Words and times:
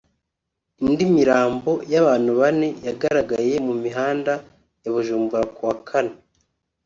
Indi 0.83 1.03
mirambo 1.15 1.71
y’abantu 1.91 2.31
bane 2.39 2.67
yagaragaye 2.85 3.53
mu 3.67 3.73
mihanda 3.83 4.33
ya 4.83 4.89
Bujumbura 4.93 5.43
ku 5.55 5.61
wa 5.67 5.75
Kane 5.87 6.13